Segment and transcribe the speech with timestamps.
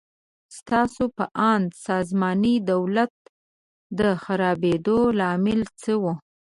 [0.57, 3.15] ستاسو په اند د ساماني دولت
[3.99, 6.03] د خرابېدو لامل څه و؟